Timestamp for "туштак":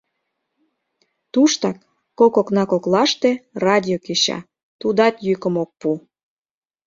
1.33-1.77